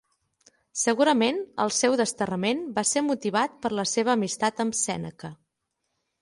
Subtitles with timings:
[0.83, 5.33] Segurament el seu desterrament va ser motivat per la seva amistat amb Sèneca.